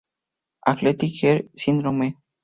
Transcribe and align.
Athletic 0.65 1.13
Heart 1.21 1.45
Syndrome. 1.55 2.17